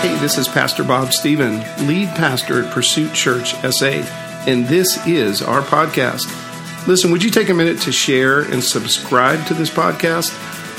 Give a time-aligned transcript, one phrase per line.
[0.00, 4.02] Hey, this is Pastor Bob Stephen, lead pastor at Pursuit Church SA,
[4.46, 6.24] and this is our podcast.
[6.86, 10.32] Listen, would you take a minute to share and subscribe to this podcast?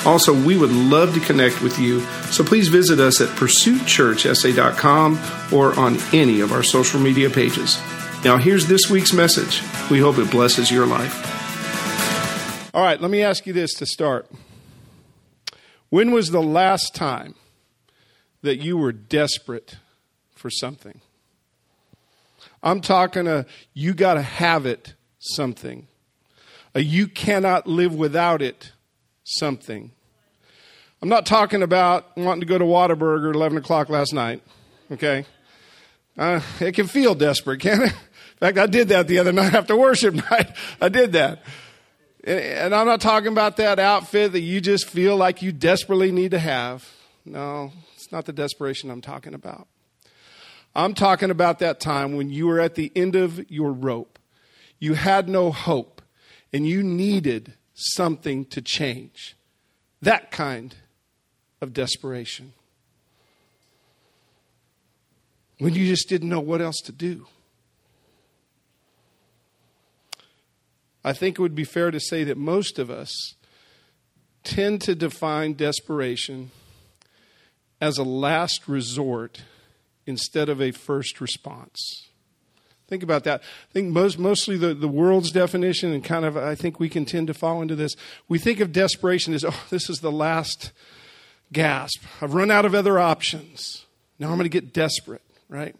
[0.07, 5.19] Also, we would love to connect with you, so please visit us at pursuitchurchsa.com
[5.53, 7.79] or on any of our social media pages.
[8.25, 9.61] Now, here's this week's message.
[9.91, 12.73] We hope it blesses your life.
[12.73, 14.25] All right, let me ask you this to start.
[15.89, 17.35] When was the last time
[18.41, 19.77] that you were desperate
[20.35, 21.01] for something?
[22.63, 25.87] I'm talking a you got to have it something.
[26.73, 28.71] A you cannot live without it
[29.23, 29.91] something.
[31.01, 34.43] I'm not talking about wanting to go to Whataburger at 11 o'clock last night,
[34.91, 35.25] okay?
[36.17, 37.91] Uh, it can feel desperate, can it?
[37.91, 40.55] In fact, I did that the other night after worship night.
[40.79, 41.43] I did that.
[42.23, 46.31] And I'm not talking about that outfit that you just feel like you desperately need
[46.31, 46.87] to have.
[47.25, 47.71] No,
[48.11, 49.67] not the desperation I'm talking about.
[50.73, 54.19] I'm talking about that time when you were at the end of your rope.
[54.79, 56.01] You had no hope
[56.53, 59.35] and you needed something to change.
[60.01, 60.75] That kind
[61.59, 62.53] of desperation.
[65.59, 67.27] When you just didn't know what else to do.
[71.03, 73.35] I think it would be fair to say that most of us
[74.43, 76.51] tend to define desperation
[77.81, 79.41] as a last resort
[80.05, 82.07] instead of a first response.
[82.87, 83.41] Think about that.
[83.41, 87.05] I think most, mostly the, the world's definition, and kind of, I think we can
[87.05, 87.95] tend to fall into this.
[88.27, 90.71] We think of desperation as, oh, this is the last
[91.53, 92.03] gasp.
[92.21, 93.85] I've run out of other options.
[94.19, 95.75] Now I'm going to get desperate, right?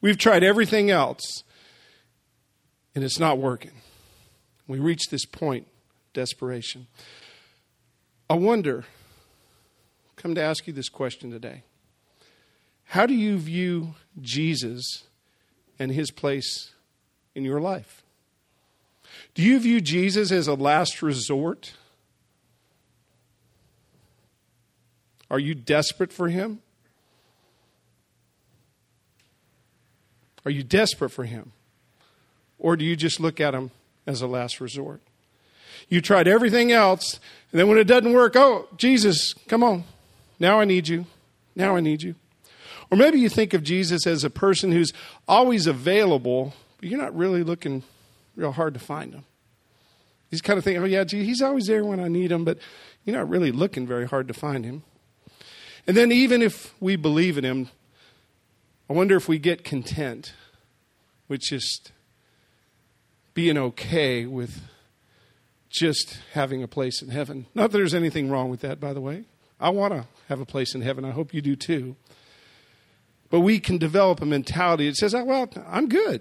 [0.00, 1.44] We've tried everything else,
[2.94, 3.72] and it's not working.
[4.66, 5.68] We reach this point,
[6.14, 6.86] desperation.
[8.30, 8.86] I wonder,
[10.16, 11.62] come to ask you this question today.
[12.84, 15.04] How do you view Jesus
[15.78, 16.72] and his place
[17.34, 18.02] in your life?
[19.34, 21.72] Do you view Jesus as a last resort?
[25.30, 26.60] Are you desperate for him?
[30.44, 31.52] Are you desperate for him?
[32.58, 33.70] Or do you just look at him
[34.06, 35.00] as a last resort.
[35.88, 37.20] You tried everything else,
[37.50, 39.84] and then when it doesn't work, oh, Jesus, come on.
[40.42, 41.06] Now I need you.
[41.54, 42.16] Now I need you.
[42.90, 44.92] Or maybe you think of Jesus as a person who's
[45.28, 47.84] always available, but you're not really looking
[48.34, 49.24] real hard to find him.
[50.32, 52.58] He's kind of thinking, oh, yeah, gee, he's always there when I need him, but
[53.04, 54.82] you're not really looking very hard to find him.
[55.86, 57.68] And then, even if we believe in him,
[58.90, 60.32] I wonder if we get content
[61.28, 61.92] with just
[63.32, 64.60] being okay with
[65.70, 67.46] just having a place in heaven.
[67.54, 69.24] Not that there's anything wrong with that, by the way.
[69.62, 71.04] I want to have a place in heaven.
[71.04, 71.94] I hope you do too.
[73.30, 76.20] But we can develop a mentality that says, oh, well, I'm good.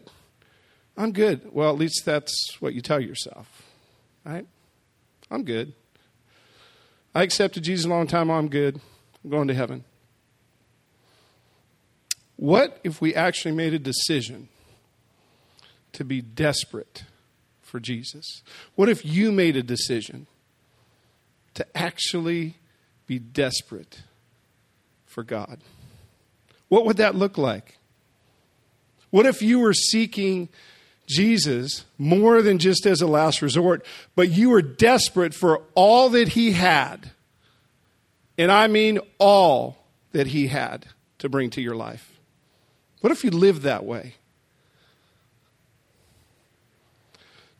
[0.95, 1.51] I'm good.
[1.51, 3.63] Well, at least that's what you tell yourself,
[4.23, 4.45] right?
[5.31, 5.73] I'm good.
[7.15, 8.29] I accepted Jesus a long time.
[8.29, 8.79] I'm good.
[9.23, 9.85] I'm going to heaven.
[12.35, 14.49] What if we actually made a decision
[15.93, 17.05] to be desperate
[17.61, 18.43] for Jesus?
[18.75, 20.27] What if you made a decision
[21.55, 22.55] to actually
[23.11, 24.03] be desperate
[25.05, 25.59] for God?
[26.69, 27.77] What would that look like?
[29.09, 30.47] What if you were seeking
[31.09, 33.85] Jesus more than just as a last resort,
[34.15, 37.11] but you were desperate for all that he had?
[38.37, 39.75] And I mean all
[40.13, 40.85] that he had
[41.17, 42.17] to bring to your life.
[43.01, 44.15] What if you lived that way?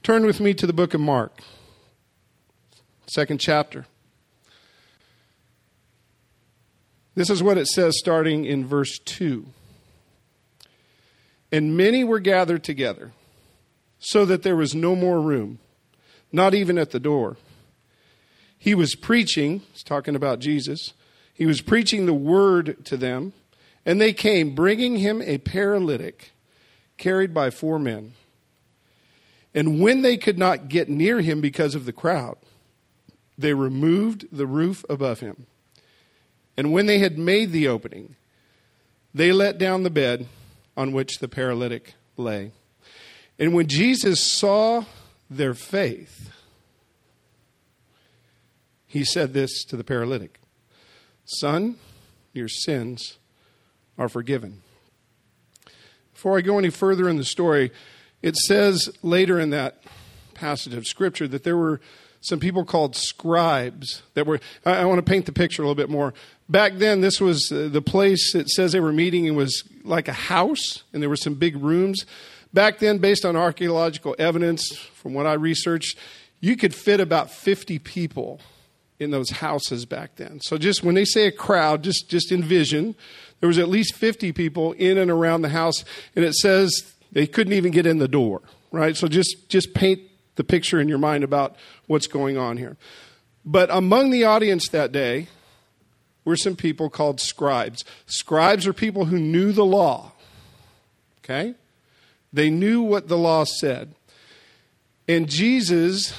[0.02, 1.42] Turn with me to the book of Mark,
[3.06, 3.86] second chapter.
[7.14, 9.46] This is what it says starting in verse 2.
[11.52, 13.12] And many were gathered together,
[14.00, 15.60] so that there was no more room,
[16.32, 17.36] not even at the door.
[18.58, 20.94] He was preaching, he's talking about Jesus,
[21.34, 23.34] he was preaching the word to them,
[23.86, 26.32] and they came, bringing him a paralytic
[26.98, 28.14] carried by four men.
[29.54, 32.38] And when they could not get near him because of the crowd,
[33.38, 35.48] they removed the roof above him.
[36.58, 38.16] And when they had made the opening,
[39.14, 40.28] they let down the bed
[40.76, 42.52] on which the paralytic lay.
[43.40, 44.86] And when Jesus saw
[45.30, 46.32] their faith,
[48.86, 50.40] he said this to the paralytic
[51.26, 51.78] Son,
[52.34, 53.18] your sins
[53.98, 54.62] are forgiven.
[56.14, 57.72] Before I go any further in the story,
[58.22, 59.82] it says later in that
[60.34, 61.80] passage of Scripture that there were
[62.20, 65.76] some people called scribes that were, I, I want to paint the picture a little
[65.76, 66.14] bit more.
[66.52, 69.26] Back then, this was uh, the place it says they were meeting.
[69.26, 72.06] It was like a house, and there were some big rooms.
[72.54, 75.98] Back then, based on archaeological evidence, from what I researched,
[76.42, 78.42] you could fit about 50 people
[79.00, 80.42] in those houses back then.
[80.42, 82.96] So just when they say a crowd, just just envision
[83.40, 85.84] there was at least 50 people in and around the house,
[86.16, 88.42] and it says they couldn't even get in the door.
[88.72, 88.96] Right.
[88.96, 90.02] So just just paint
[90.36, 91.56] the picture in your mind about
[91.88, 92.78] what's going on here.
[93.44, 95.28] But among the audience that day
[96.24, 97.84] were some people called scribes.
[98.06, 100.12] Scribes are people who knew the law.
[101.24, 101.56] Okay?
[102.34, 103.94] They knew what the law said.
[105.08, 106.14] And Jesus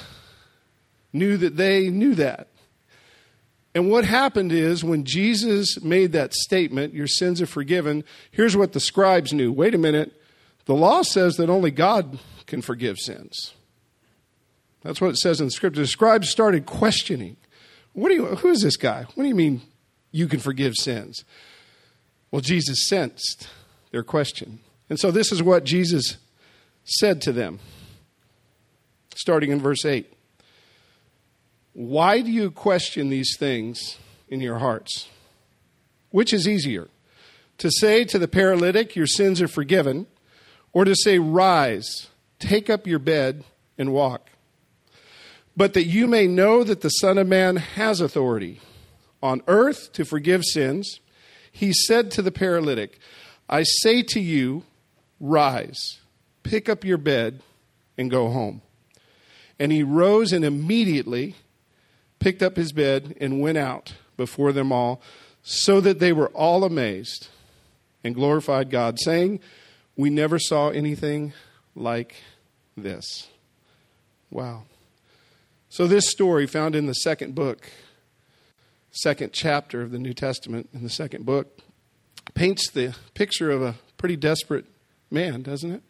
[1.11, 2.47] knew that they knew that.
[3.75, 8.73] And what happened is when Jesus made that statement, your sins are forgiven, here's what
[8.73, 9.51] the scribes knew.
[9.51, 10.13] Wait a minute.
[10.65, 13.53] The law says that only God can forgive sins.
[14.83, 15.81] That's what it says in the scripture.
[15.81, 17.37] The scribes started questioning.
[17.93, 19.05] What do you, who is this guy?
[19.15, 19.61] What do you mean
[20.13, 21.25] you can forgive sins?
[22.31, 23.49] Well, Jesus sensed
[23.91, 24.59] their question.
[24.89, 26.17] And so this is what Jesus
[26.85, 27.59] said to them,
[29.15, 30.11] starting in verse 8.
[31.73, 33.97] Why do you question these things
[34.29, 35.09] in your hearts?
[36.11, 36.89] Which is easier?
[37.57, 40.05] To say to the paralytic, Your sins are forgiven,
[40.71, 43.43] or to say, Rise, take up your bed,
[43.77, 44.29] and walk?
[45.57, 48.59] But that you may know that the Son of Man has authority
[49.23, 50.99] on earth to forgive sins,
[51.51, 52.99] he said to the paralytic,
[53.49, 54.63] I say to you,
[55.19, 56.01] Rise,
[56.43, 57.41] pick up your bed,
[57.97, 58.61] and go home.
[59.57, 61.35] And he rose and immediately
[62.23, 65.01] picked up his bed, and went out before them all,
[65.43, 67.27] so that they were all amazed
[68.01, 69.41] and glorified God, saying,
[69.97, 71.33] We never saw anything
[71.75, 72.15] like
[72.77, 73.27] this.
[74.31, 74.63] Wow.
[75.67, 77.69] So, this story, found in the second book,
[78.93, 81.59] second chapter of the New Testament, in the second book,
[82.33, 84.65] paints the picture of a pretty desperate
[85.11, 85.81] man, doesn't it?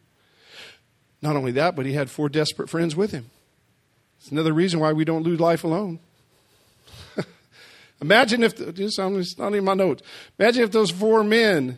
[1.21, 3.29] Not only that, but he had four desperate friends with him.
[4.19, 5.99] It's another reason why we don't lose life alone.
[8.01, 10.01] Imagine if, just, I'm not in my notes.
[10.39, 11.77] Imagine if those four men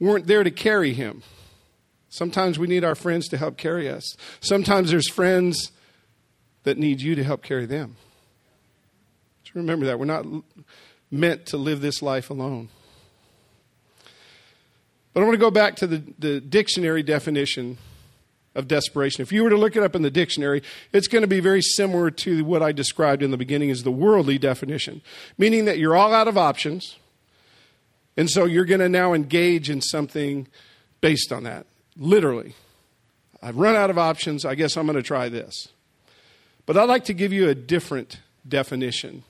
[0.00, 1.22] weren't there to carry him.
[2.08, 4.16] Sometimes we need our friends to help carry us.
[4.40, 5.70] Sometimes there's friends
[6.64, 7.96] that need you to help carry them.
[9.56, 9.98] Remember that.
[9.98, 10.26] We're not
[11.10, 12.68] meant to live this life alone.
[15.14, 17.78] But I want to go back to the, the dictionary definition
[18.54, 19.22] of desperation.
[19.22, 20.62] If you were to look it up in the dictionary,
[20.92, 23.90] it's going to be very similar to what I described in the beginning as the
[23.90, 25.00] worldly definition,
[25.38, 26.96] meaning that you're all out of options.
[28.16, 30.48] And so you're going to now engage in something
[31.00, 31.66] based on that.
[31.96, 32.54] Literally.
[33.42, 34.44] I've run out of options.
[34.44, 35.68] I guess I'm going to try this.
[36.66, 39.22] But I'd like to give you a different definition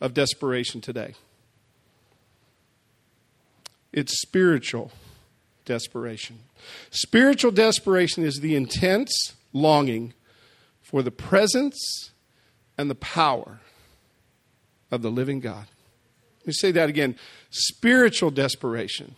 [0.00, 1.14] of desperation today
[3.92, 4.92] it's spiritual
[5.64, 6.38] desperation.
[6.90, 10.14] Spiritual desperation is the intense longing
[10.82, 12.10] for the presence
[12.76, 13.60] and the power
[14.90, 15.66] of the living God.
[16.40, 17.16] Let me say that again.
[17.50, 19.16] Spiritual desperation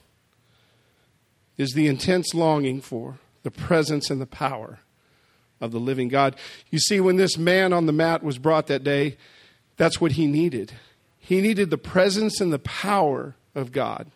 [1.57, 4.81] is the intense longing for the presence and the power
[5.61, 6.37] of the living God.
[6.71, 9.17] You see, when this man on the mat was brought that day,
[9.81, 10.73] that's what he needed.
[11.19, 14.11] He needed the presence and the power of God.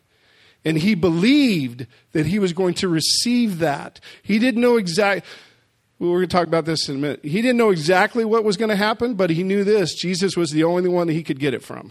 [0.62, 3.98] And he believed that he was going to receive that.
[4.22, 5.26] He didn't know exactly.
[5.98, 7.24] We're going to talk about this in a minute.
[7.24, 10.50] He didn't know exactly what was going to happen, but he knew this Jesus was
[10.50, 11.90] the only one that he could get it from.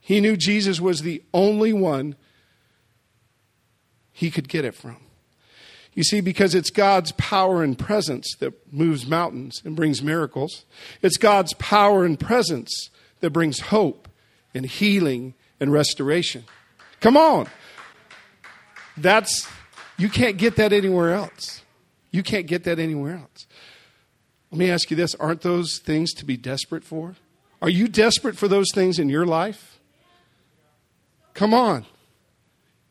[0.00, 2.16] He knew Jesus was the only one
[4.10, 4.96] he could get it from.
[5.94, 10.64] You see, because it's God's power and presence that moves mountains and brings miracles.
[11.02, 14.08] It's God's power and presence that brings hope
[14.54, 16.44] and healing and restoration.
[17.00, 17.46] Come on.
[18.96, 19.48] That's,
[19.98, 21.62] you can't get that anywhere else.
[22.10, 23.46] You can't get that anywhere else.
[24.50, 27.16] Let me ask you this aren't those things to be desperate for?
[27.60, 29.78] Are you desperate for those things in your life?
[31.34, 31.86] Come on.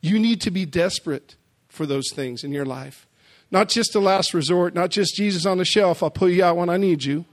[0.01, 1.35] You need to be desperate
[1.71, 3.07] for those things in your life.
[3.49, 6.57] Not just a last resort, not just Jesus on the shelf, I'll pull you out
[6.57, 7.25] when I need you.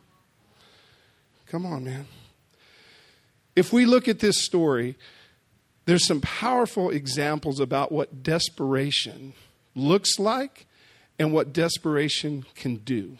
[1.46, 2.06] Come on, man.
[3.56, 4.96] If we look at this story,
[5.86, 9.34] there's some powerful examples about what desperation
[9.74, 10.66] looks like
[11.18, 13.18] and what desperation can do.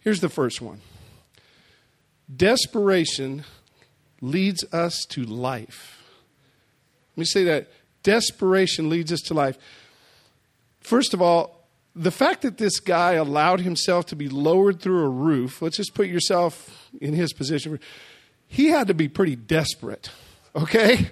[0.00, 0.80] Here's the first one
[2.34, 3.44] desperation
[4.20, 6.02] leads us to life.
[7.12, 7.70] Let me say that
[8.02, 9.58] desperation leads us to life.
[10.80, 11.60] First of all,
[11.94, 15.94] the fact that this guy allowed himself to be lowered through a roof, let's just
[15.94, 17.78] put yourself in his position
[18.52, 20.10] he had to be pretty desperate.
[20.54, 21.08] Okay?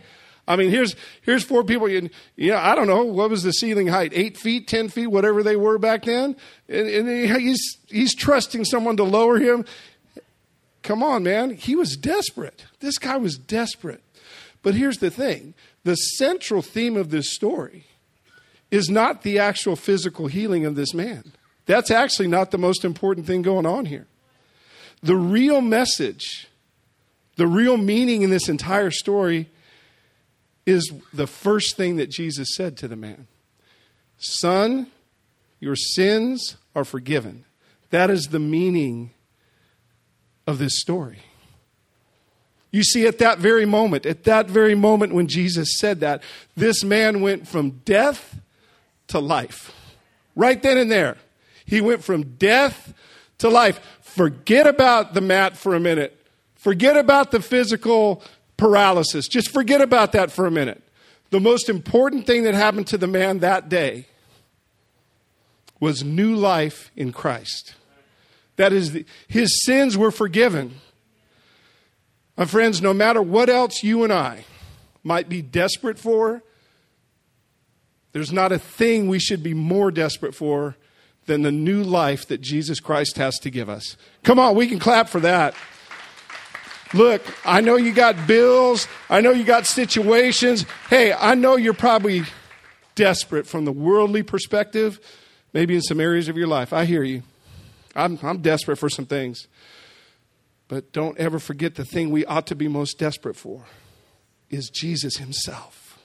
[0.47, 1.88] I mean, here's here's four people.
[1.88, 5.42] You, know, I don't know what was the ceiling height, eight feet, ten feet, whatever
[5.42, 6.37] they were back then,
[6.68, 9.64] and, and he's he's trusting someone to lower him.
[10.82, 11.50] Come on, man.
[11.50, 12.66] He was desperate.
[12.80, 14.02] This guy was desperate.
[14.62, 17.86] But here's the thing: the central theme of this story
[18.70, 21.32] is not the actual physical healing of this man.
[21.66, 24.06] That's actually not the most important thing going on here.
[25.02, 26.48] The real message,
[27.36, 29.48] the real meaning in this entire story
[30.66, 33.26] is the first thing that Jesus said to the man
[34.18, 34.88] Son,
[35.58, 37.44] your sins are forgiven.
[37.90, 39.10] That is the meaning
[40.46, 41.22] of this story.
[42.70, 46.22] You see, at that very moment, at that very moment when Jesus said that,
[46.56, 48.40] this man went from death
[49.08, 49.74] to life.
[50.36, 51.16] Right then and there.
[51.64, 52.94] He went from death
[53.38, 53.80] to life.
[54.00, 56.16] Forget about the mat for a minute.
[56.54, 58.22] Forget about the physical
[58.56, 59.26] paralysis.
[59.26, 60.82] Just forget about that for a minute.
[61.30, 64.06] The most important thing that happened to the man that day
[65.80, 67.74] was new life in Christ.
[68.56, 70.74] That is, his sins were forgiven.
[72.40, 74.47] My friends, no matter what else you and I
[75.04, 76.42] might be desperate for,
[78.12, 80.75] there's not a thing we should be more desperate for
[81.26, 83.99] than the new life that Jesus Christ has to give us.
[84.23, 85.54] Come on, we can clap for that.
[86.94, 88.88] Look, I know you got bills.
[89.11, 90.64] I know you got situations.
[90.88, 92.23] Hey, I know you're probably
[92.94, 94.99] desperate from the worldly perspective,
[95.52, 96.73] maybe in some areas of your life.
[96.73, 97.23] I hear you.
[97.94, 99.47] I'm, I'm desperate for some things.
[100.70, 103.64] But don't ever forget the thing we ought to be most desperate for
[104.50, 105.98] is Jesus Himself.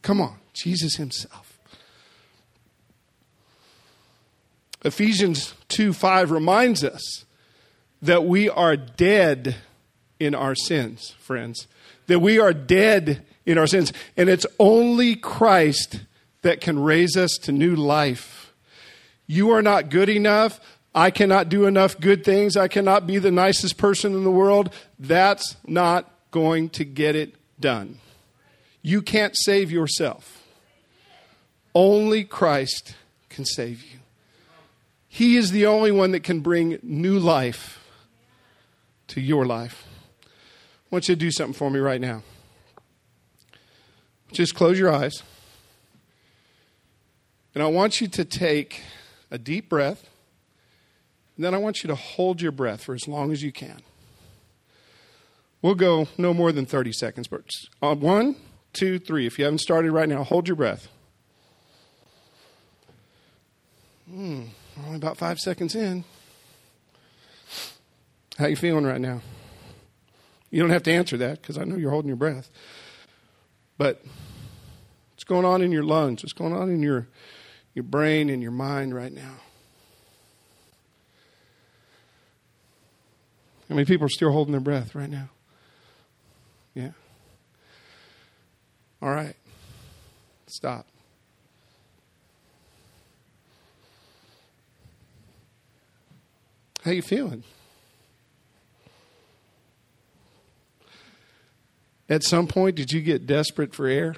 [0.00, 1.58] Come on, Jesus Himself.
[4.84, 7.24] Ephesians 2 5 reminds us
[8.00, 9.56] that we are dead
[10.20, 11.66] in our sins, friends.
[12.06, 13.92] That we are dead in our sins.
[14.16, 16.02] And it's only Christ
[16.42, 18.52] that can raise us to new life.
[19.26, 20.60] You are not good enough.
[20.94, 22.56] I cannot do enough good things.
[22.56, 24.72] I cannot be the nicest person in the world.
[24.98, 27.98] That's not going to get it done.
[28.82, 30.42] You can't save yourself.
[31.74, 32.94] Only Christ
[33.28, 33.98] can save you.
[35.08, 37.80] He is the only one that can bring new life
[39.08, 39.86] to your life.
[40.24, 40.28] I
[40.90, 42.22] want you to do something for me right now.
[44.32, 45.22] Just close your eyes.
[47.54, 48.82] And I want you to take
[49.30, 50.08] a deep breath.
[51.36, 53.82] And then I want you to hold your breath for as long as you can.
[55.62, 57.26] We'll go no more than 30 seconds.
[57.26, 57.42] But
[57.82, 58.36] uh, one,
[58.72, 59.26] two, three.
[59.26, 60.88] If you haven't started right now, hold your breath.
[64.08, 64.44] Hmm,
[64.84, 66.04] only about five seconds in.
[68.38, 69.22] How you feeling right now?
[70.50, 72.50] You don't have to answer that because I know you're holding your breath.
[73.78, 74.04] But
[75.12, 76.22] what's going on in your lungs?
[76.22, 77.08] What's going on in your
[77.72, 79.36] your brain and your mind right now?
[83.68, 85.30] How many people are still holding their breath right now?
[86.74, 86.90] Yeah.
[89.00, 89.36] All right.
[90.46, 90.86] Stop.
[96.84, 97.44] How you feeling?
[102.08, 104.16] At some point, did you get desperate for air?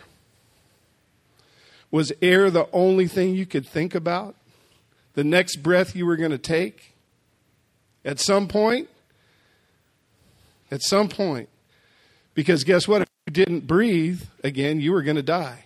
[1.92, 4.34] Was air the only thing you could think about?
[5.14, 6.94] The next breath you were going to take?
[8.04, 8.88] At some point?
[10.70, 11.48] At some point.
[12.34, 13.02] Because guess what?
[13.02, 15.64] If you didn't breathe again, you were going to die.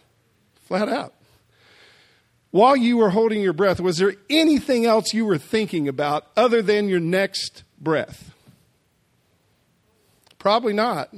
[0.67, 1.15] Flat out.
[2.51, 6.63] While you were holding your breath, was there anything else you were thinking about other
[6.63, 8.35] than your next breath?
[10.39, 11.11] Probably not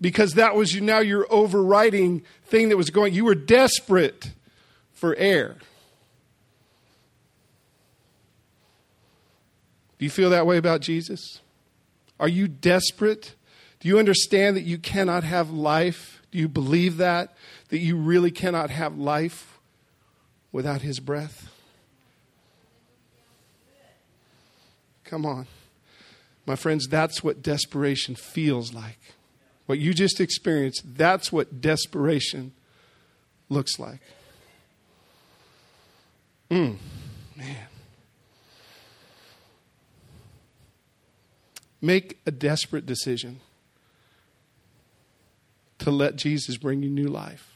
[0.00, 3.12] because that was you, now your overriding thing that was going.
[3.12, 4.32] You were desperate
[4.92, 5.56] for air.
[9.98, 11.39] Do you feel that way about Jesus?
[12.20, 13.34] Are you desperate?
[13.80, 16.22] Do you understand that you cannot have life?
[16.30, 17.34] Do you believe that?
[17.70, 19.58] That you really cannot have life
[20.52, 21.48] without His breath?
[25.02, 25.48] Come on.
[26.46, 28.98] My friends, that's what desperation feels like
[29.70, 32.50] what you just experienced, that's what desperation
[33.48, 34.00] looks like.
[36.50, 36.76] Mm,
[37.36, 37.69] man.
[41.80, 43.40] Make a desperate decision
[45.78, 47.54] to let Jesus bring you new life.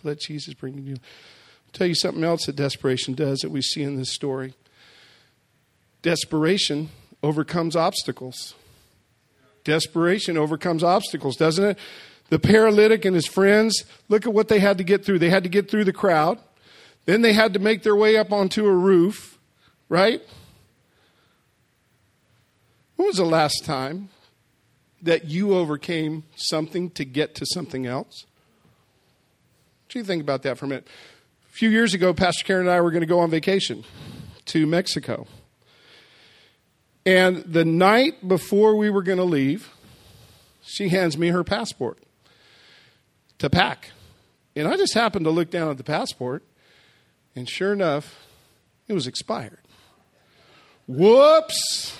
[0.00, 0.94] To let Jesus bring you new.
[0.94, 4.54] I'll tell you something else that desperation does that we see in this story.
[6.02, 6.90] Desperation
[7.22, 8.54] overcomes obstacles.
[9.64, 11.78] Desperation overcomes obstacles, doesn't it?
[12.30, 15.20] The paralytic and his friends, look at what they had to get through.
[15.20, 16.38] They had to get through the crowd.
[17.04, 19.38] Then they had to make their way up onto a roof,
[19.88, 20.22] right?
[22.96, 24.10] When was the last time
[25.02, 28.24] that you overcame something to get to something else?
[29.88, 30.86] Do you think about that for a minute?
[31.48, 33.84] A few years ago, Pastor Karen and I were going to go on vacation
[34.46, 35.26] to Mexico.
[37.04, 39.70] And the night before we were going to leave,
[40.62, 41.98] she hands me her passport
[43.38, 43.90] to pack.
[44.54, 46.44] And I just happened to look down at the passport,
[47.34, 48.26] and sure enough,
[48.86, 49.58] it was expired.
[50.86, 51.96] Whoops!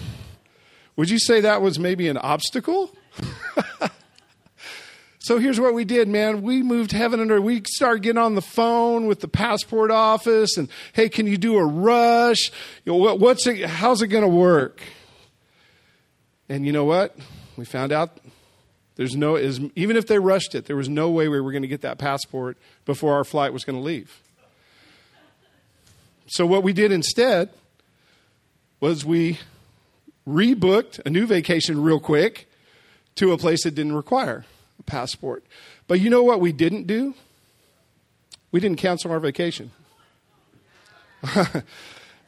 [0.97, 2.95] Would you say that was maybe an obstacle?
[5.19, 6.43] so here's what we did, man.
[6.43, 7.43] We moved heaven and earth.
[7.43, 11.57] We started getting on the phone with the passport office and, hey, can you do
[11.57, 12.51] a rush?
[12.85, 14.83] What's it, how's it going to work?
[16.49, 17.17] And you know what?
[17.57, 18.19] We found out
[18.97, 21.69] there's no, even if they rushed it, there was no way we were going to
[21.69, 24.21] get that passport before our flight was going to leave.
[26.27, 27.51] So what we did instead
[28.81, 29.39] was we
[30.27, 32.49] rebooked a new vacation real quick
[33.17, 34.45] to a place that didn't require
[34.79, 35.45] a passport.
[35.87, 37.15] But you know what we didn't do?
[38.51, 39.71] We didn't cancel our vacation.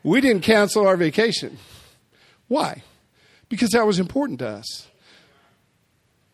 [0.03, 1.59] we didn't cancel our vacation.
[2.49, 2.83] Why?
[3.49, 4.89] Because that was important to us.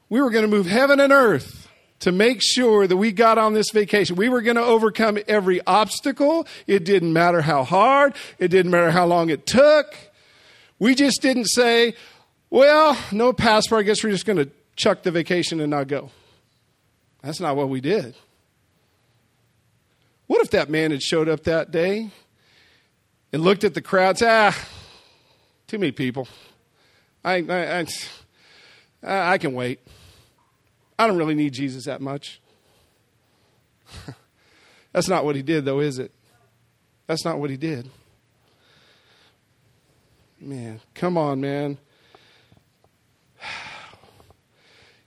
[0.08, 1.68] We were going to move heaven and earth
[2.00, 4.16] to make sure that we got on this vacation.
[4.16, 6.46] We were going to overcome every obstacle.
[6.66, 9.94] It didn't matter how hard, it didn't matter how long it took.
[10.80, 11.94] We just didn't say,
[12.48, 13.80] well, no passport.
[13.80, 16.10] I guess we're just going to chuck the vacation and not go.
[17.22, 18.16] That's not what we did.
[20.26, 22.10] What if that man had showed up that day
[23.32, 24.22] and looked at the crowds?
[24.24, 24.56] Ah,
[25.66, 26.26] too many people.
[27.22, 27.86] I, I,
[29.02, 29.80] I, I can wait.
[30.98, 32.40] I don't really need Jesus that much.
[34.92, 36.12] That's not what he did, though, is it?
[37.06, 37.90] That's not what he did.
[40.40, 41.78] Man, come on, man.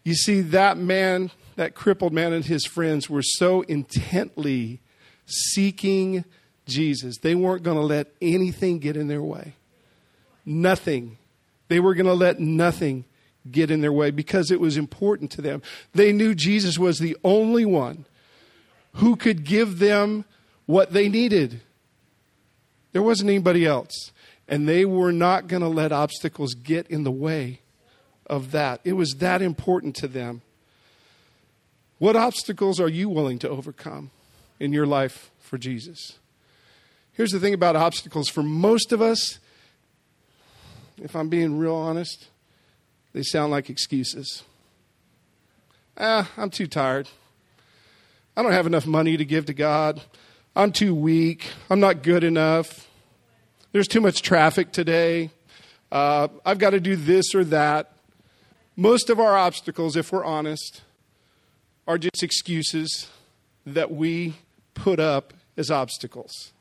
[0.06, 4.82] You see, that man, that crippled man, and his friends were so intently
[5.26, 6.26] seeking
[6.66, 9.54] Jesus, they weren't going to let anything get in their way.
[10.46, 11.18] Nothing.
[11.70, 13.06] They were going to let nothing
[13.50, 15.62] get in their way because it was important to them.
[15.94, 18.06] They knew Jesus was the only one
[18.96, 20.26] who could give them
[20.66, 21.62] what they needed.
[22.92, 24.12] There wasn't anybody else.
[24.48, 27.62] And they were not going to let obstacles get in the way
[28.28, 28.82] of that.
[28.84, 30.42] It was that important to them.
[32.00, 34.12] What obstacles are you willing to overcome
[34.60, 36.20] in your life for Jesus?
[37.14, 39.40] Here's the thing about obstacles for most of us,
[41.02, 42.28] if I'm being real honest,
[43.14, 44.44] they sound like excuses.
[45.98, 47.08] Ah, I'm too tired.
[48.36, 50.02] I don't have enough money to give to God.
[50.56, 51.52] I'm too weak.
[51.70, 52.88] I'm not good enough.
[53.74, 55.32] There's too much traffic today.
[55.92, 57.92] Uh, I've got to do this or that.
[58.76, 60.84] Most of our obstacles, if we're honest,
[61.88, 63.08] are just excuses
[63.66, 64.36] that we
[64.76, 66.54] put up as obstacles.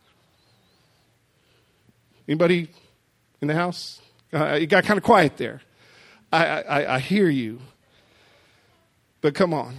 [2.26, 2.68] Anybody
[3.42, 4.00] in the house?
[4.32, 5.60] Uh, got kind of quiet there.
[6.32, 7.60] I, I, I hear you.
[9.20, 9.76] But come on.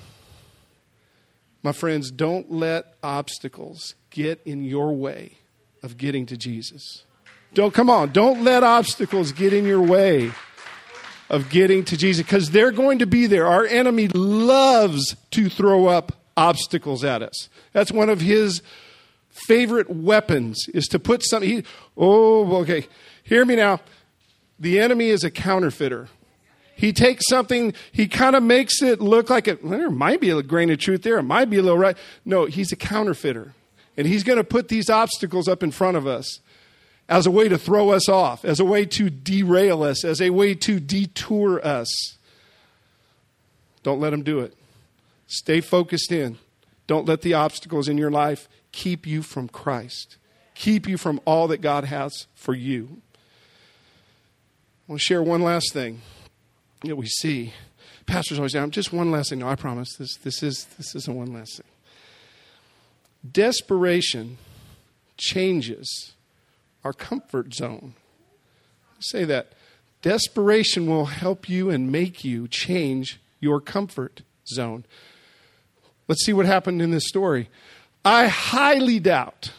[1.64, 5.38] My friends, don't let obstacles get in your way
[5.82, 7.06] of getting to Jesus.
[7.54, 8.12] Don't come on.
[8.12, 10.32] Don't let obstacles get in your way
[11.30, 13.48] of getting to Jesus because they're going to be there.
[13.48, 17.50] Our enemy loves to throw up obstacles at us.
[17.72, 18.62] That's one of his
[19.30, 21.50] favorite weapons is to put something.
[21.50, 21.64] He,
[21.98, 22.88] oh, okay.
[23.24, 23.82] Hear me now.
[24.60, 26.10] The enemy is a counterfeiter.
[26.76, 30.32] He takes something, he kind of makes it look like it, well, there might be
[30.32, 31.20] a grain of truth there.
[31.20, 31.98] It might be a little right.
[32.26, 33.54] No, he's a counterfeiter.
[33.96, 36.40] And he's going to put these obstacles up in front of us
[37.10, 40.30] as a way to throw us off, as a way to derail us, as a
[40.30, 42.18] way to detour us.
[43.84, 44.54] Don't let them do it.
[45.28, 46.38] Stay focused in.
[46.88, 50.18] Don't let the obstacles in your life keep you from Christ,
[50.56, 53.02] keep you from all that God has for you.
[54.88, 56.02] I want to share one last thing
[56.84, 57.54] that we see.
[58.06, 58.72] Pastor's always down.
[58.72, 59.40] Just one last thing.
[59.40, 59.96] No, I promise.
[59.96, 61.66] This, this, is, this isn't one last thing.
[63.32, 64.38] Desperation
[65.16, 66.14] changes
[66.84, 67.94] our comfort zone.
[69.00, 69.54] Say that.
[70.02, 74.86] Desperation will help you and make you change your comfort zone.
[76.08, 77.50] Let's see what happened in this story.
[78.04, 79.52] I highly doubt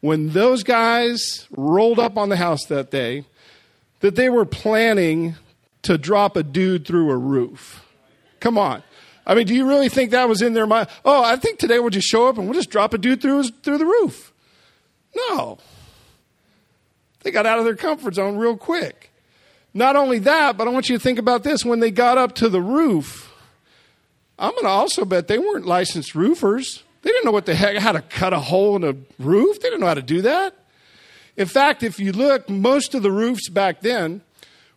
[0.00, 3.24] when those guys rolled up on the house that day
[4.00, 5.36] that they were planning
[5.82, 7.82] to drop a dude through a roof.
[8.40, 8.82] Come on.
[9.26, 10.88] I mean, do you really think that was in their mind?
[11.04, 13.44] Oh, I think today we'll just show up and we'll just drop a dude through,
[13.44, 14.32] through the roof.
[15.14, 15.58] No.
[17.26, 19.10] They got out of their comfort zone real quick.
[19.74, 21.64] Not only that, but I want you to think about this.
[21.64, 23.34] When they got up to the roof,
[24.38, 26.84] I'm going to also bet they weren't licensed roofers.
[27.02, 29.60] They didn't know what the heck, how to cut a hole in a roof.
[29.60, 30.54] They didn't know how to do that.
[31.36, 34.20] In fact, if you look, most of the roofs back then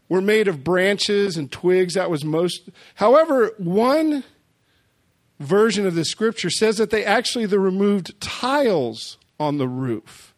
[0.09, 1.93] were made of branches and twigs.
[1.93, 2.67] That was most.
[2.95, 4.23] However, one
[5.39, 10.33] version of the scripture says that they actually they removed tiles on the roof.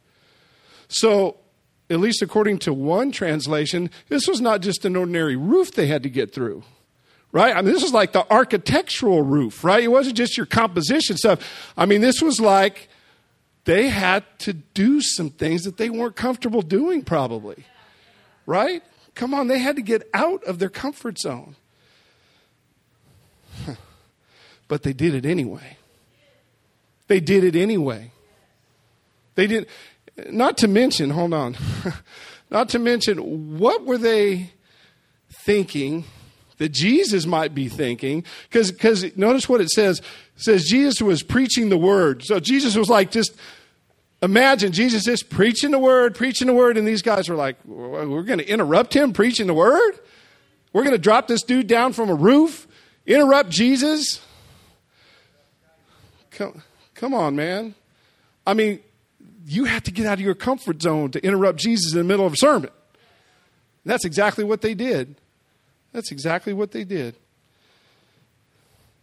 [0.89, 1.37] So,
[1.91, 6.03] at least according to one translation, this was not just an ordinary roof they had
[6.03, 6.63] to get through.
[7.33, 7.55] Right?
[7.55, 9.83] I mean, this was like the architectural roof, right?
[9.83, 11.73] It wasn't just your composition stuff.
[11.77, 12.89] I mean, this was like
[13.65, 17.65] they had to do some things that they weren't comfortable doing, probably.
[18.45, 18.83] Right?
[19.15, 21.55] Come on, they had to get out of their comfort zone.
[24.67, 25.77] but they did it anyway.
[27.07, 28.11] They did it anyway.
[29.35, 29.67] They did,
[30.29, 31.57] not to mention, hold on,
[32.51, 34.51] not to mention, what were they
[35.45, 36.05] thinking
[36.57, 38.23] that Jesus might be thinking?
[38.49, 39.99] Because notice what it says.
[39.99, 42.23] It says Jesus was preaching the word.
[42.23, 43.35] So Jesus was like just
[44.21, 48.23] imagine Jesus just preaching the word, preaching the word, and these guys were like, we're
[48.23, 49.99] going to interrupt him preaching the word?
[50.73, 52.67] We're going to drop this dude down from a roof?
[53.05, 54.21] Interrupt Jesus?
[56.31, 56.61] Come,
[56.93, 57.75] come on, man.
[58.45, 58.79] I mean,
[59.45, 62.25] you have to get out of your comfort zone to interrupt Jesus in the middle
[62.25, 62.69] of a sermon.
[63.83, 65.15] And that's exactly what they did.
[65.91, 67.15] That's exactly what they did.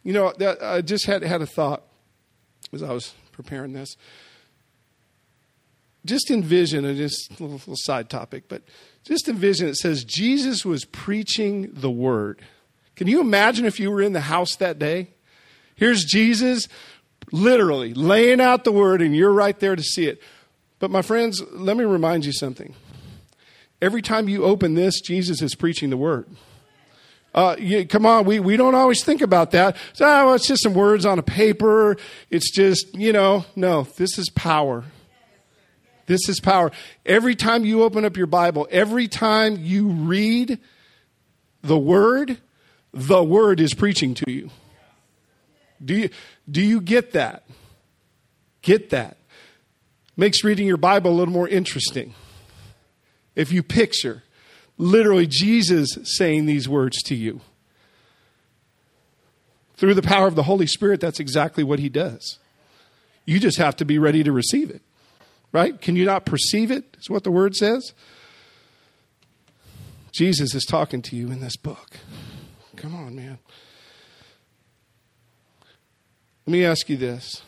[0.02, 1.82] You know, that, I just had, had a thought
[2.72, 3.96] as I was preparing this.
[6.04, 8.62] Just envision, and just a little, little side topic, but
[9.04, 12.40] just envision it says Jesus was preaching the word.
[12.96, 15.10] Can you imagine if you were in the house that day?
[15.74, 16.68] Here's Jesus
[17.32, 20.20] literally laying out the word, and you're right there to see it.
[20.78, 22.74] But, my friends, let me remind you something.
[23.80, 26.26] Every time you open this, Jesus is preaching the word.
[27.34, 27.56] Uh,
[27.88, 29.76] come on, we, we don't always think about that.
[29.92, 31.96] So, oh, well, it's just some words on a paper.
[32.30, 34.84] It's just, you know, no, this is power.
[36.06, 36.72] This is power.
[37.04, 40.58] Every time you open up your Bible, every time you read
[41.62, 42.38] the word,
[42.92, 44.50] the word is preaching to you.
[45.84, 46.10] Do you,
[46.50, 47.44] do you get that?
[48.62, 49.16] Get that.
[50.16, 52.14] Makes reading your Bible a little more interesting.
[53.36, 54.24] If you picture
[54.78, 57.40] literally Jesus saying these words to you.
[59.76, 62.38] Through the power of the Holy Spirit, that's exactly what he does.
[63.24, 64.82] You just have to be ready to receive it.
[65.52, 65.80] Right?
[65.80, 66.96] Can you not perceive it?
[67.00, 67.92] Is what the word says.
[70.12, 71.98] Jesus is talking to you in this book.
[72.76, 73.38] Come on, man.
[76.48, 77.42] Let me ask you this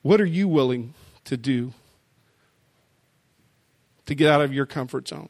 [0.00, 1.74] What are you willing to do
[4.06, 5.28] to get out of your comfort zone,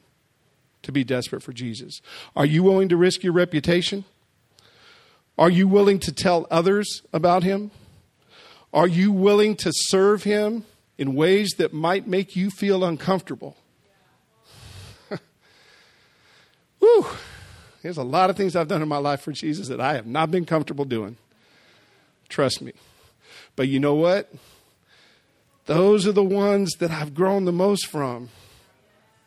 [0.83, 2.01] to be desperate for Jesus?
[2.37, 4.05] Are you willing to risk your reputation?
[5.37, 7.73] Are you willing to tell others about Him?
[8.73, 10.65] Are you willing to serve Him
[10.97, 13.57] in ways that might make you feel uncomfortable?
[16.79, 17.05] Whew.
[17.83, 20.07] There's a lot of things I've done in my life for Jesus that I have
[20.07, 21.17] not been comfortable doing.
[22.29, 22.73] Trust me.
[23.57, 24.33] But you know what?
[25.67, 28.31] Those are the ones that I've grown the most from.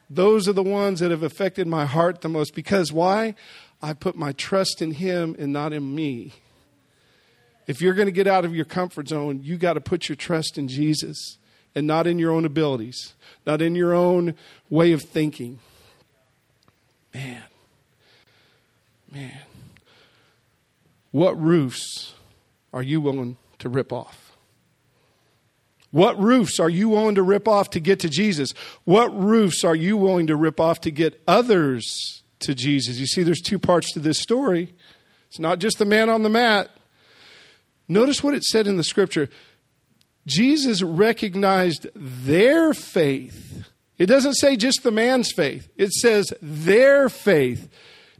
[0.10, 2.56] Those are the ones that have affected my heart the most.
[2.56, 3.36] Because why?
[3.82, 6.34] I put my trust in Him and not in me.
[7.68, 10.16] If you're going to get out of your comfort zone, you got to put your
[10.16, 11.38] trust in Jesus
[11.74, 13.14] and not in your own abilities,
[13.46, 14.36] not in your own
[14.70, 15.60] way of thinking.
[17.14, 17.44] Man,
[19.12, 19.40] man.
[21.12, 22.14] What roofs
[22.74, 24.32] are you willing to rip off?
[25.92, 28.54] What roofs are you willing to rip off to get to Jesus?
[28.86, 32.98] What roofs are you willing to rip off to get others to Jesus?
[32.98, 34.74] You see, there's two parts to this story.
[35.28, 36.72] It's not just the man on the mat.
[37.88, 39.30] Notice what it said in the scripture.
[40.26, 43.66] Jesus recognized their faith.
[43.98, 47.70] It doesn't say just the man's faith, it says their faith,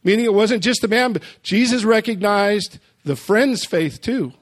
[0.04, 4.34] meaning it wasn't just the man, but Jesus recognized the friend's faith too.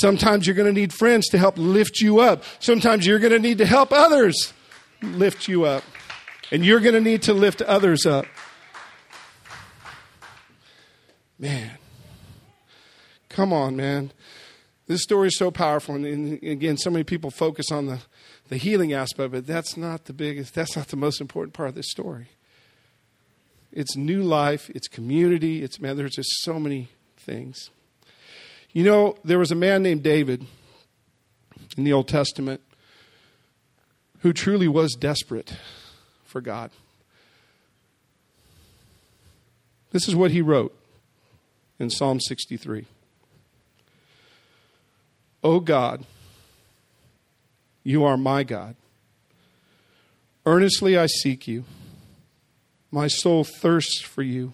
[0.00, 2.42] Sometimes you're going to need friends to help lift you up.
[2.58, 4.52] Sometimes you're going to need to help others
[5.02, 5.84] lift you up.
[6.50, 8.26] And you're going to need to lift others up.
[11.38, 11.78] Man.
[13.28, 14.12] Come on, man.
[14.86, 15.94] This story is so powerful.
[15.94, 18.00] And again, so many people focus on the,
[18.48, 21.74] the healing aspect, but that's not the biggest, that's not the most important part of
[21.74, 22.28] this story.
[23.72, 27.70] it's new life, it's community, it's man, there's just so many things.
[28.74, 30.44] You know, there was a man named David
[31.76, 32.60] in the Old Testament
[34.18, 35.56] who truly was desperate
[36.24, 36.72] for God.
[39.92, 40.76] This is what he wrote
[41.78, 42.86] in Psalm 63.
[45.44, 46.04] O God,
[47.84, 48.74] you are my God.
[50.44, 51.62] Earnestly I seek you.
[52.90, 54.52] My soul thirsts for you.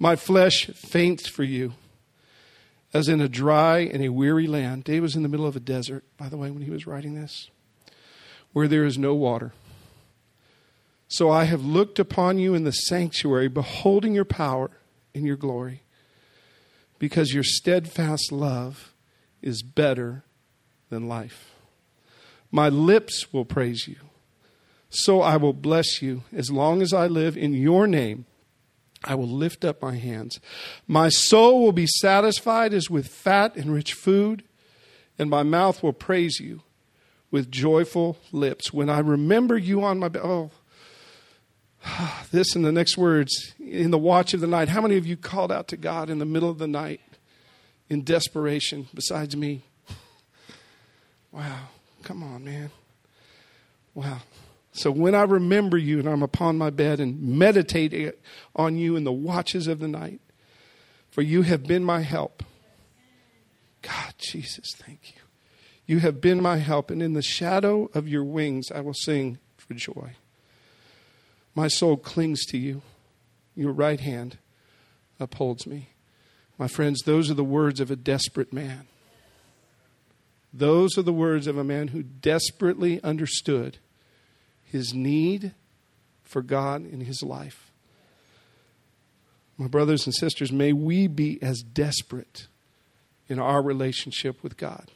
[0.00, 1.74] My flesh faints for you,
[2.94, 4.84] as in a dry and a weary land.
[4.84, 7.14] David was in the middle of a desert, by the way, when he was writing
[7.14, 7.50] this,
[8.52, 9.52] where there is no water.
[11.08, 14.70] So I have looked upon you in the sanctuary, beholding your power
[15.14, 15.82] and your glory,
[16.98, 18.94] because your steadfast love
[19.42, 20.24] is better
[20.88, 21.50] than life.
[22.50, 23.96] My lips will praise you.
[24.88, 28.26] So I will bless you as long as I live in your name.
[29.04, 30.40] I will lift up my hands.
[30.86, 34.44] My soul will be satisfied as with fat and rich food,
[35.18, 36.62] and my mouth will praise you
[37.30, 38.72] with joyful lips.
[38.72, 40.50] When I remember you on my bed, oh,
[42.30, 44.70] this and the next words in the watch of the night.
[44.70, 47.00] How many of you called out to God in the middle of the night?
[47.88, 49.62] in desperation besides me.
[51.32, 51.66] Wow.
[52.04, 52.70] Come on, man.
[53.92, 54.18] Wow.
[54.74, 58.18] So when I remember you and I'm upon my bed and meditate
[58.56, 60.20] on you in the watches of the night,
[61.10, 62.42] for you have been my help.
[63.82, 65.22] God, Jesus, thank you.
[65.86, 69.38] You have been my help, and in the shadow of your wings I will sing
[69.56, 70.16] for joy.
[71.54, 72.82] My soul clings to you.
[73.54, 74.38] Your right hand
[75.20, 75.90] upholds me.
[76.58, 78.88] My friends, those are the words of a desperate man.
[80.52, 83.78] Those are the words of a man who desperately understood
[84.74, 85.52] his need
[86.24, 87.70] for God in his life.
[89.56, 92.48] My brothers and sisters, may we be as desperate
[93.28, 94.90] in our relationship with God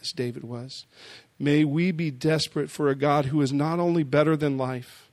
[0.00, 0.86] as David was.
[1.36, 5.10] May we be desperate for a God who is not only better than life,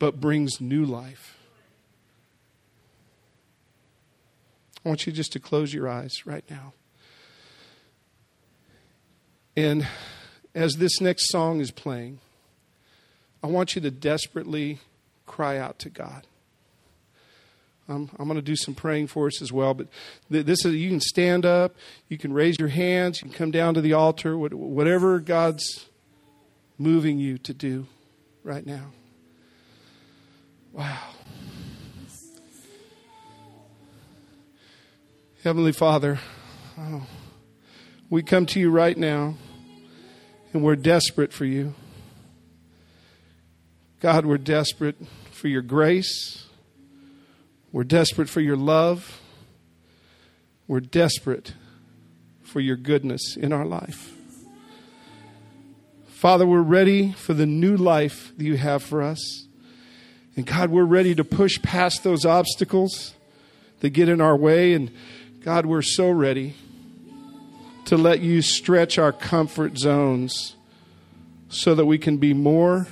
[0.00, 1.38] but brings new life.
[4.84, 6.72] I want you just to close your eyes right now.
[9.56, 9.86] And
[10.56, 12.18] as this next song is playing,
[13.42, 14.78] I want you to desperately
[15.26, 16.26] cry out to God.
[17.88, 19.88] I'm going to do some praying for us as well, but
[20.28, 21.74] this is you can stand up,
[22.08, 25.86] you can raise your hands, you can come down to the altar, whatever God's
[26.78, 27.88] moving you to do
[28.44, 28.92] right now.
[30.72, 31.00] Wow.
[35.42, 36.20] Heavenly Father,
[36.78, 37.06] oh,
[38.08, 39.34] we come to you right now
[40.52, 41.74] and we're desperate for you.
[44.00, 44.96] God, we're desperate
[45.30, 46.46] for your grace.
[47.70, 49.20] We're desperate for your love.
[50.66, 51.52] We're desperate
[52.42, 54.14] for your goodness in our life.
[56.08, 59.46] Father, we're ready for the new life that you have for us.
[60.34, 63.12] And God, we're ready to push past those obstacles
[63.80, 64.90] that get in our way and
[65.44, 66.54] God, we're so ready
[67.84, 70.56] to let you stretch our comfort zones
[71.50, 72.86] so that we can be more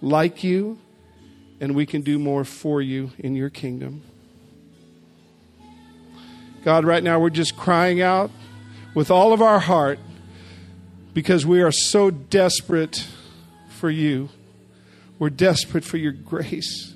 [0.00, 0.78] like you
[1.60, 4.02] and we can do more for you in your kingdom.
[6.64, 8.30] God, right now we're just crying out
[8.94, 9.98] with all of our heart
[11.14, 13.06] because we are so desperate
[13.68, 14.28] for you.
[15.18, 16.94] We're desperate for your grace.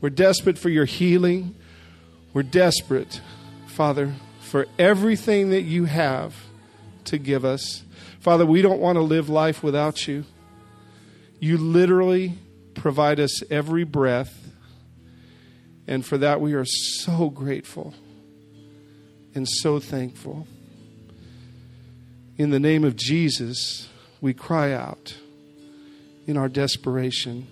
[0.00, 1.54] We're desperate for your healing.
[2.32, 3.20] We're desperate,
[3.66, 6.34] Father, for everything that you have
[7.06, 7.82] to give us.
[8.20, 10.24] Father, we don't want to live life without you.
[11.40, 12.38] You literally
[12.74, 14.50] provide us every breath,
[15.86, 17.94] and for that we are so grateful
[19.34, 20.46] and so thankful.
[22.36, 23.88] In the name of Jesus,
[24.20, 25.16] we cry out
[26.26, 27.46] in our desperation.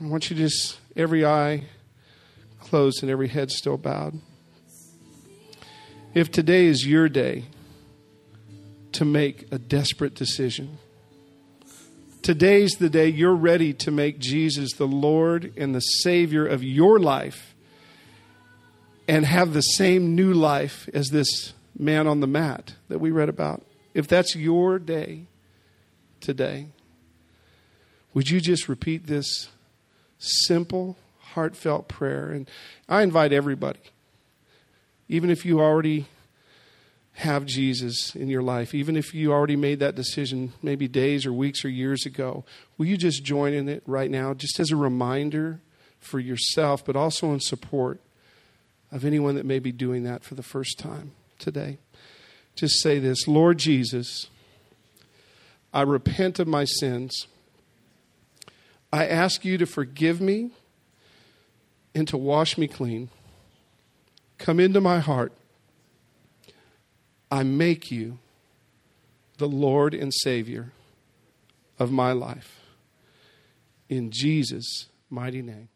[0.00, 1.64] I want you to just, every eye
[2.60, 4.20] closed and every head still bowed.
[6.14, 7.44] If today is your day
[8.92, 10.78] to make a desperate decision,
[12.22, 16.98] today's the day you're ready to make Jesus the Lord and the Savior of your
[16.98, 17.54] life
[19.06, 23.28] and have the same new life as this man on the mat that we read
[23.28, 23.62] about.
[23.94, 25.26] If that's your day
[26.20, 26.66] today,
[28.14, 29.48] would you just repeat this
[30.18, 32.30] simple, heartfelt prayer?
[32.30, 32.50] And
[32.88, 33.80] I invite everybody
[35.08, 36.06] even if you already
[37.18, 41.32] have Jesus in your life, even if you already made that decision maybe days or
[41.32, 42.44] weeks or years ago,
[42.76, 45.60] will you just join in it right now, just as a reminder
[45.98, 48.00] for yourself, but also in support
[48.92, 51.78] of anyone that may be doing that for the first time today.
[52.54, 54.28] Just say this Lord Jesus,
[55.74, 57.26] I repent of my sins.
[58.92, 60.52] I ask you to forgive me
[61.96, 63.10] and to wash me clean.
[64.38, 65.32] Come into my heart.
[67.30, 68.18] I make you
[69.38, 70.72] the Lord and Savior
[71.78, 72.60] of my life.
[73.88, 75.68] In Jesus' mighty name.